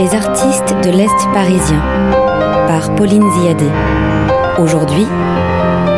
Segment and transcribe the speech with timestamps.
[0.00, 1.78] Les artistes de l'Est parisien
[2.66, 3.66] par Pauline Ziadé.
[4.58, 5.04] Aujourd'hui,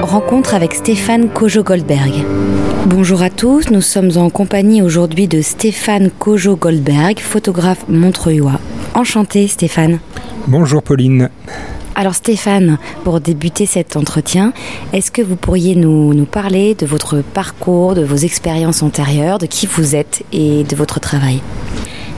[0.02, 2.24] rencontre avec Stéphane Kojo-Goldberg.
[2.86, 8.58] Bonjour à tous, nous sommes en compagnie aujourd'hui de Stéphane Kojo-Goldberg, photographe montreuillois.
[8.94, 10.00] Enchanté Stéphane.
[10.48, 11.30] Bonjour Pauline.
[11.94, 14.52] Alors Stéphane, pour débuter cet entretien,
[14.92, 19.46] est-ce que vous pourriez nous, nous, parler de votre parcours, de vos expériences antérieures, de
[19.46, 21.40] qui vous êtes et de votre travail?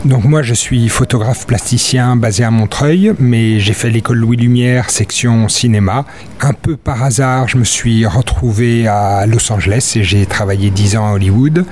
[0.05, 4.91] Donc moi je suis photographe plasticien basé à Montreuil, mais j'ai fait l'école Louis Lumière,
[4.91, 6.05] section cinéma.
[6.41, 10.97] Un peu par hasard, je me suis retrouvé à Los Angeles et j'ai travaillé 10
[10.97, 11.65] ans à Hollywood.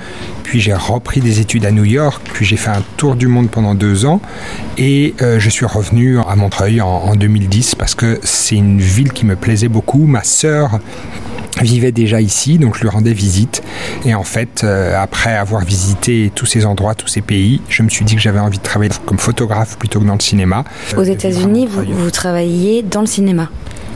[0.43, 3.49] Puis j'ai repris des études à New York, puis j'ai fait un tour du monde
[3.49, 4.21] pendant deux ans
[4.77, 9.13] et euh, je suis revenu à Montreuil en, en 2010 parce que c'est une ville
[9.13, 10.05] qui me plaisait beaucoup.
[10.05, 10.79] Ma sœur
[11.61, 13.63] vivait déjà ici, donc je lui rendais visite.
[14.05, 17.89] Et en fait, euh, après avoir visité tous ces endroits, tous ces pays, je me
[17.89, 20.63] suis dit que j'avais envie de travailler comme photographe plutôt que dans le cinéma.
[20.97, 23.49] Aux États-Unis, vous, vous travailliez dans le cinéma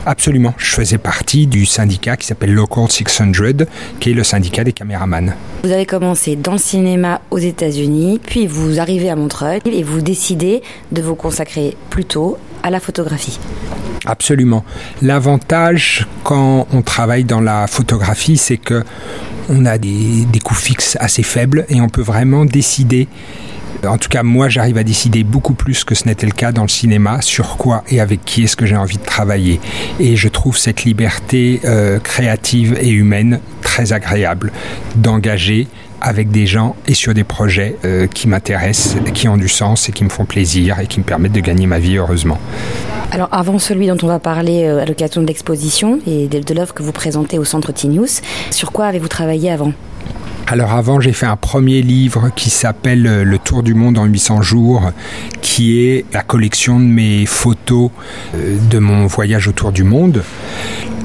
[0.06, 0.54] Absolument.
[0.56, 3.32] Je faisais partie du syndicat qui s'appelle Local 600,
[4.00, 5.34] qui est le syndicat des caméramans.
[5.64, 10.00] Vous avez commencé dans le cinéma aux États-Unis, puis vous arrivez à Montreuil et vous
[10.00, 13.38] décidez de vous consacrer plutôt à la photographie.
[14.06, 14.64] Absolument.
[15.02, 18.84] L'avantage quand on travaille dans la photographie, c'est que
[19.48, 23.08] on a des, coûts fixes assez faibles et on peut vraiment décider
[23.86, 26.62] en tout cas, moi, j'arrive à décider beaucoup plus que ce n'était le cas dans
[26.62, 29.60] le cinéma sur quoi et avec qui est-ce que j'ai envie de travailler.
[30.00, 34.50] Et je trouve cette liberté euh, créative et humaine très agréable
[34.96, 35.68] d'engager
[36.00, 39.92] avec des gens et sur des projets euh, qui m'intéressent, qui ont du sens et
[39.92, 42.40] qui me font plaisir et qui me permettent de gagner ma vie heureusement.
[43.10, 46.74] Alors avant celui dont on va parler euh, à l'occasion de l'exposition et de, l'œuvre
[46.74, 48.20] que vous présentez au Centre Tinius,
[48.50, 49.72] sur quoi avez-vous travaillé avant?
[50.46, 54.42] Alors avant, j'ai fait un premier livre qui s'appelle Le Tour du monde en 800
[54.42, 54.92] jours,
[55.42, 57.90] qui est la collection de mes photos
[58.34, 60.22] de mon voyage autour du monde,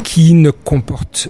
[0.03, 1.29] qui ne comporte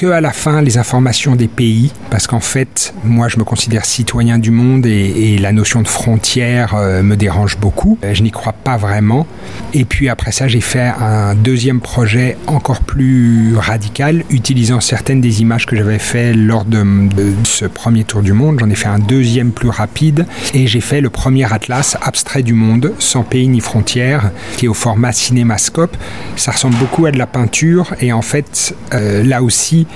[0.00, 3.84] que à la fin les informations des pays, parce qu'en fait, moi je me considère
[3.84, 7.98] citoyen du monde et, la notion de frontière euh, me dérange beaucoup.
[8.10, 9.26] Je n'y crois pas vraiment.
[9.74, 15.42] Et puis après ça, j'ai fait un deuxième projet encore plus radical, utilisant certaines des
[15.42, 16.82] images que j'avais fait lors de,
[17.14, 18.58] de, ce premier tour du monde.
[18.58, 22.54] J'en ai fait un deuxième plus rapide et j'ai fait le premier atlas abstrait du
[22.54, 25.96] monde, sans pays ni frontières, qui est au format cinémascope.
[26.36, 29.86] Ça ressemble beaucoup à de la peinture et en fait, euh, là aussi,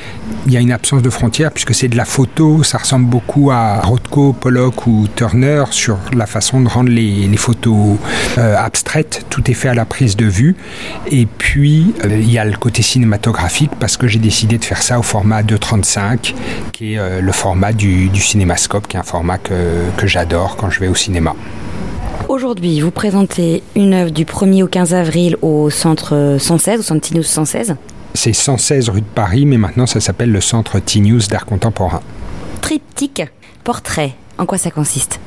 [0.46, 3.50] il y a une absence de frontières puisque c'est de la photo, ça ressemble beaucoup
[3.50, 7.96] à Rothko, Pollock ou Turner sur la façon de rendre les, photos
[8.38, 9.26] euh, abstraites.
[9.30, 10.56] Tout est fait à la prise de vue.
[11.10, 14.82] Et puis, euh, il y a le côté cinématographique parce que j'ai décidé de faire
[14.82, 16.34] ça au format 2.35,
[16.72, 19.52] qui est euh, le format du, cinémascope, qui est un format que,
[19.96, 21.34] que j'adore quand je vais au cinéma.
[22.28, 27.00] Aujourd'hui, vous présentez une œuvre du 1er au 15 avril au centre 116, au centre
[27.02, 27.76] Tinus 116.
[28.14, 32.00] C'est 116 rue de Paris, mais maintenant ça s'appelle le centre T-News d'art contemporain.
[32.60, 33.24] Triptyque,
[33.64, 35.18] portrait, en quoi ça consiste?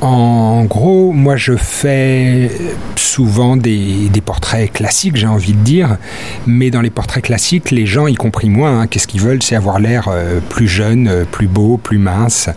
[0.00, 2.50] En gros, moi je fais
[2.96, 5.98] souvent des, des portraits classiques, j'ai envie de dire,
[6.46, 9.42] mais dans les portraits classiques, les gens, y compris moi, hein, qu'est-ce qu'ils veulent?
[9.42, 12.48] C'est avoir l'air euh, plus jeune, euh, plus beau, plus mince.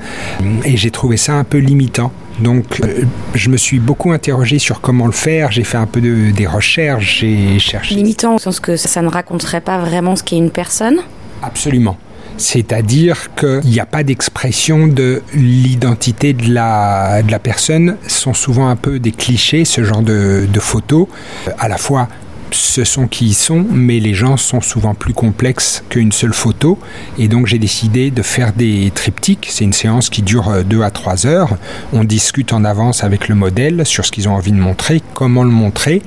[0.64, 2.12] Et j'ai trouvé ça un peu limitant.
[2.40, 3.04] Donc, euh,
[3.34, 5.52] je me suis beaucoup interrogé sur comment le faire.
[5.52, 7.20] J'ai fait un peu de, des recherches.
[7.20, 7.96] J'ai cherché.
[7.96, 10.98] Limitant au sens que ça, ça ne raconterait pas vraiment ce qu'est une personne
[11.42, 11.98] Absolument.
[12.38, 17.98] C'est-à-dire qu'il n'y a pas d'expression de l'identité de la, de la personne.
[18.08, 21.08] Ce sont souvent un peu des clichés, ce genre de, de photos.
[21.58, 22.10] À la fois
[22.56, 26.80] ce sont qui y sont, mais les gens sont souvent plus complexes qu'une seule photo.
[27.20, 29.48] Et donc j'ai décidé de faire des triptyques.
[29.52, 31.58] C'est une séance qui dure 2 à 3 heures.
[31.94, 35.44] On discute en avance avec le modèle sur ce qu'ils ont envie de montrer, comment
[35.44, 36.02] le montrer.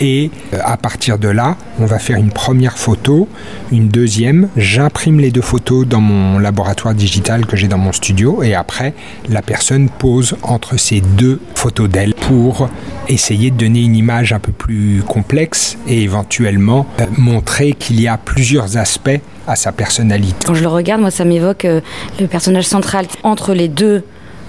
[0.00, 0.30] Et
[0.64, 3.28] à partir de là, on va faire une première photo,
[3.70, 4.48] une deuxième.
[4.56, 8.42] J'imprime les deux photos dans mon laboratoire digital que j'ai dans mon studio.
[8.42, 8.94] Et après,
[9.28, 12.68] la personne pose entre ces deux photos d'elle pour
[13.08, 18.08] essayer de donner une image un peu plus complexe et éventuellement euh, montrer qu'il y
[18.08, 20.46] a plusieurs aspects à sa personnalité.
[20.46, 21.80] Quand je le regarde, moi ça m'évoque euh,
[22.18, 24.02] le personnage central entre les deux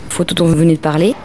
[0.09, 1.15] photos dont vous venez de parler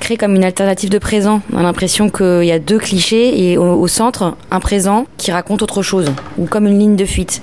[0.00, 1.40] crée comme une alternative de présent.
[1.54, 5.32] On a l'impression qu'il y a deux clichés et au, au, centre, un présent qui
[5.32, 7.40] raconte autre chose, ou comme une ligne de fuite.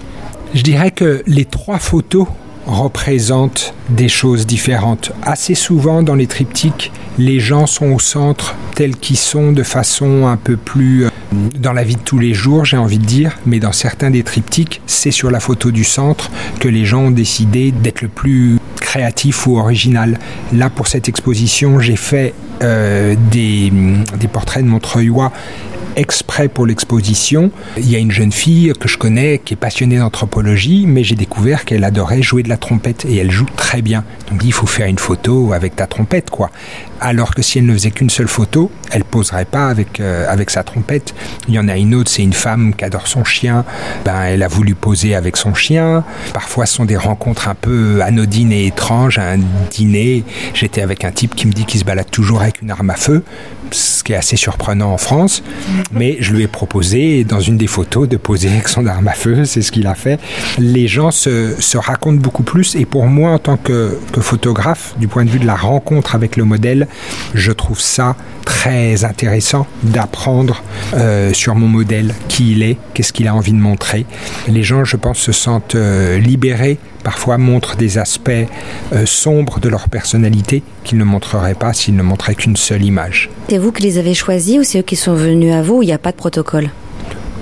[0.53, 2.27] Je dirais que les trois photos
[2.67, 5.11] représentent des choses différentes.
[5.23, 10.27] Assez souvent dans les triptyques, les gens sont au centre tels qu'ils sont de façon
[10.27, 13.59] un peu plus dans la vie de tous les jours, j'ai envie de dire, mais
[13.59, 16.29] dans certains des triptyques, c'est sur la photo du centre
[16.59, 20.19] que les gens ont décidé d'être le plus créatif ou original.
[20.53, 23.71] Là, pour cette exposition, j'ai fait euh, des,
[24.19, 25.31] des portraits de Montreuilois
[25.95, 27.51] exprès pour l'exposition.
[27.77, 31.15] Il y a une jeune fille que je connais qui est passionnée d'anthropologie, mais j'ai
[31.15, 34.03] découvert qu'elle adorait jouer de la trompette et elle joue très bien.
[34.29, 36.51] Donc il faut faire une photo avec ta trompette, quoi.
[36.99, 40.49] Alors que si elle ne faisait qu'une seule photo, elle poserait pas avec euh, avec
[40.49, 41.15] sa trompette.
[41.47, 43.65] Il y en a une autre, c'est une femme qui adore son chien.
[44.05, 46.03] Ben elle a voulu poser avec son chien.
[46.33, 49.17] Parfois, ce sont des rencontres un peu anodines et étranges.
[49.17, 49.39] À un
[49.71, 50.23] dîner,
[50.53, 52.95] j'étais avec un type qui me dit qu'il se balade toujours avec une arme à
[52.95, 53.23] feu,
[53.71, 55.43] ce qui est assez surprenant en France
[55.91, 59.13] mais je lui ai proposé dans une des photos de poser avec son arme à
[59.13, 60.19] feu, c'est ce qu'il a fait.
[60.57, 65.07] Les gens se, racontent beaucoup plus et pour moi en tant que, que, photographe, du
[65.07, 66.87] point de vue de la rencontre avec le modèle,
[67.33, 70.61] je trouve ça très intéressant d'apprendre
[70.93, 74.05] euh, sur mon modèle qui il est, qu'est-ce qu'il a envie de montrer.
[74.47, 78.31] Les gens, je pense, se sentent euh, libérés parfois montrent des aspects
[78.93, 83.29] euh, sombres de leur personnalité qu'ils ne montreraient pas s'ils ne montraient qu'une seule image.
[83.49, 85.83] C'est vous qui les avez choisis ou c'est eux qui sont venus à vous ou
[85.83, 86.69] il n'y a pas de protocole?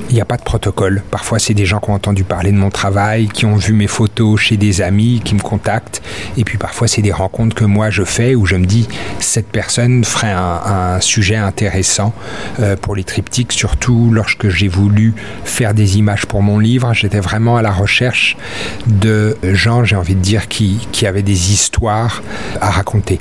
[0.10, 1.04] Il n'y a pas de protocole.
[1.12, 3.88] Parfois, c'est des gens qui ont entendu parler de mon travail, qui ont vu mes
[3.88, 6.02] photos chez des amis, qui me contactent.
[6.38, 8.88] Et puis parfois, c'est des rencontres que moi je fais où je me dis
[9.20, 12.14] cette personne ferait un, sujet intéressant
[12.60, 15.14] euh, pour les triptyques, surtout lorsque j'ai voulu
[15.44, 16.94] faire des images pour mon livre.
[16.94, 18.36] J'étais vraiment à la recherche
[18.88, 22.22] de gens, j'ai envie de dire, qui avaient des histoires
[22.60, 23.20] à raconter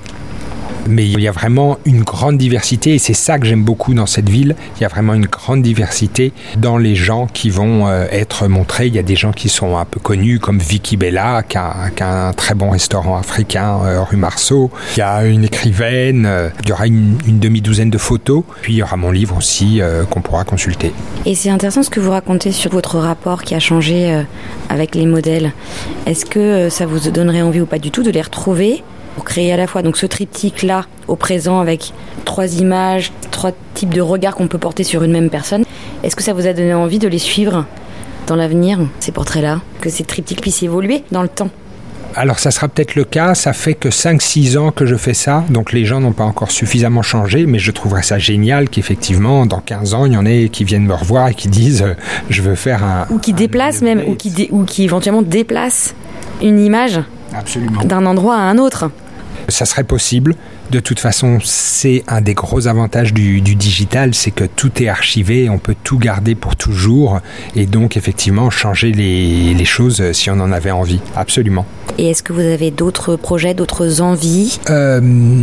[0.86, 4.06] mais il y a vraiment une grande diversité et c'est ça que j'aime beaucoup dans
[4.06, 4.56] cette ville.
[4.76, 8.86] Il y a vraiment une grande diversité dans les gens qui vont euh, être montrés.
[8.86, 11.90] Il y a des gens qui sont un peu connus comme Vicky Bella qui a,
[12.00, 14.70] un très bon restaurant africain euh, rue Marceau.
[14.96, 16.26] Il y a une écrivaine.
[16.26, 18.44] Euh, il y aura une, une demi-douzaine de photos.
[18.62, 19.80] Puis il y aura mon livre aussi
[20.10, 20.92] qu'on pourra consulter.
[21.26, 24.22] Et c'est intéressant ce que vous racontez sur votre rapport qui a changé
[24.68, 25.52] avec les modèles.
[26.06, 28.82] Est-ce que ça vous donnerait envie ou pas du tout de les retrouver?
[29.18, 29.82] Pour créer à la fois.
[29.82, 31.92] Donc ce triptyque là au présent avec
[32.24, 35.64] trois images, trois types de regards qu'on peut porter sur une même personne.
[36.04, 37.66] Est-ce que ça vous a donné envie de les suivre
[38.28, 41.50] dans l'avenir, ces portraits-là, que ces triptyques puissent évoluer dans le temps?
[42.14, 45.42] Alors ça sera peut-être le cas, ça fait que 5-6 ans que je fais ça,
[45.50, 49.60] donc les gens n'ont pas encore suffisamment changé, mais je trouverais ça génial qu'effectivement dans
[49.60, 51.94] 15 ans il y en ait qui viennent me revoir et qui disent euh,
[52.30, 53.06] je veux faire un...
[53.10, 55.96] Ou qui déplacent même, ou qui, ou qui éventuellement déplacent
[56.40, 57.00] une image
[57.84, 58.90] d'un endroit à un autre
[59.48, 60.34] ça serait possible.
[60.70, 64.88] De toute façon, c'est un des gros avantages du, du digital, c'est que tout est
[64.88, 67.20] archivé, on peut tout garder pour toujours,
[67.56, 71.64] et donc effectivement changer les, les choses si on en avait envie, absolument.
[71.96, 74.60] Et est-ce que vous avez d'autres projets, d'autres envies?
[74.70, 75.00] Euh,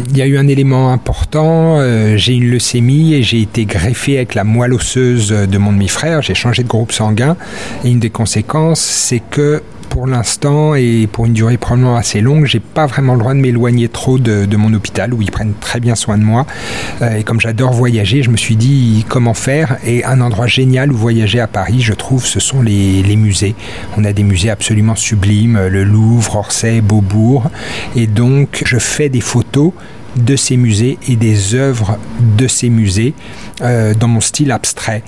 [0.09, 4.17] Il y a eu un élément important, euh, j'ai une leucémie et j'ai été greffé
[4.17, 7.35] avec la moelle osseuse de mon demi-frère, j'ai changé de groupe sanguin,
[7.83, 12.45] et une des conséquences, c'est que pour l'instant et pour une durée probablement assez longue,
[12.45, 15.79] j'ai pas vraiment le droit de m'éloigner trop de, mon hôpital où ils prennent très
[15.79, 16.45] bien soin de moi.
[17.01, 19.77] Euh, et comme j'adore voyager, je me suis dit comment faire.
[19.85, 23.55] Et un endroit génial où voyager à Paris, je trouve, ce sont les, les musées.
[23.97, 27.49] On a des musées absolument sublimes, le Louvre, Orsay, Beaubourg.
[27.95, 29.71] Et donc, je fais des photos
[30.15, 31.97] de ces musées et des œuvres
[32.37, 33.13] de ces musées
[33.61, 35.03] euh, dans mon style abstrait.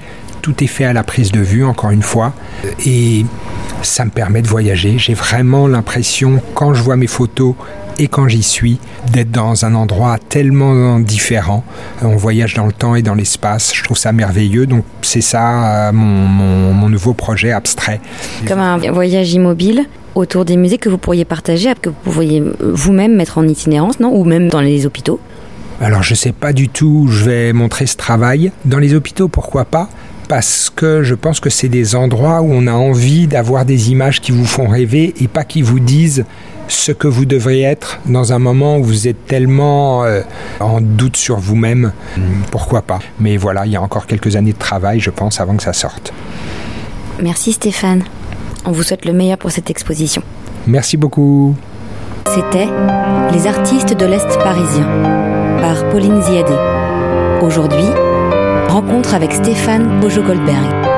[0.48, 2.32] Tout est fait à la prise de vue, encore une fois.
[2.86, 3.26] Et
[3.82, 4.98] ça me permet de voyager.
[4.98, 7.54] J'ai vraiment l'impression, quand je vois mes photos
[8.00, 8.80] et quand j'y suis,
[9.12, 11.66] d'être dans un endroit tellement différent.
[12.02, 13.74] On voyage dans le temps et dans l'espace.
[13.76, 14.68] Je trouve ça merveilleux.
[14.68, 18.00] Donc c'est ça mon, mon, mon, nouveau projet abstrait.
[18.48, 19.84] Comme un voyage immobile
[20.16, 24.16] autour des musées que vous pourriez partager, que vous pourriez vous-même mettre en itinérance, non?
[24.16, 25.20] Ou même dans les hôpitaux?
[25.82, 28.54] Alors je sais pas du tout où je vais montrer ce travail.
[28.64, 29.90] Dans les hôpitaux, pourquoi pas?
[30.28, 34.22] Parce que je pense que c'est des endroits où on a envie d'avoir des images
[34.22, 36.26] qui vous font rêver et pas qui vous disent
[36.68, 40.22] ce que vous devriez être dans un moment où vous êtes tellement euh,
[40.60, 41.94] en doute sur vous-même.
[42.52, 45.56] Pourquoi pas Mais voilà, il y a encore quelques années de travail, je pense, avant
[45.56, 46.14] que ça sorte.
[47.22, 48.04] Merci Stéphane.
[48.66, 50.22] On vous souhaite le meilleur pour cette exposition.
[50.68, 51.56] Merci beaucoup.
[52.28, 52.68] C'était
[53.32, 54.86] Les artistes de l'Est parisien
[55.62, 56.54] par Pauline Ziadé.
[57.42, 57.86] Aujourd'hui,
[58.78, 60.97] rencontre avec Stéphane Bojo-Goldberg.